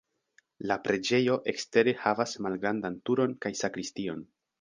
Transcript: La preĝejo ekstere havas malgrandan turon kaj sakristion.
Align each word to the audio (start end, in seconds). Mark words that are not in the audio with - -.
La 0.69 0.77
preĝejo 0.85 1.35
ekstere 1.53 1.93
havas 2.05 2.33
malgrandan 2.45 2.97
turon 3.11 3.37
kaj 3.47 3.53
sakristion. 3.61 4.25